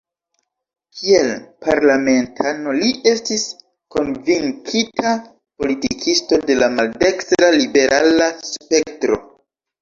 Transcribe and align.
Kiel 0.99 1.27
parlamentano 1.65 2.73
li 2.77 2.87
estis 3.11 3.43
konvinkita 3.97 5.11
politikisto 5.65 6.41
de 6.47 6.57
la 6.63 6.71
maldekstra-liberala 6.79 8.31
spektro. 8.51 9.21